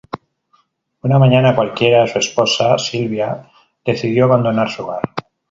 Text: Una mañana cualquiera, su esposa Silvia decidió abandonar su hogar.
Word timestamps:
Una 1.03 1.19
mañana 1.19 1.55
cualquiera, 1.55 2.07
su 2.07 2.17
esposa 2.17 2.75
Silvia 2.79 3.51
decidió 3.85 4.23
abandonar 4.25 4.67
su 4.71 4.81
hogar. 4.81 5.01